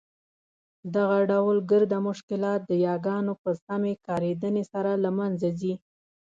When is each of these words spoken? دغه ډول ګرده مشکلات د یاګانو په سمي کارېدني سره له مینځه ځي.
دغه 0.95 1.17
ډول 1.31 1.57
ګرده 1.71 1.97
مشکلات 2.09 2.59
د 2.65 2.71
یاګانو 2.87 3.33
په 3.43 3.49
سمي 3.65 3.93
کارېدني 4.07 4.63
سره 4.71 4.91
له 5.03 5.09
مینځه 5.17 5.49
ځي. 5.59 5.73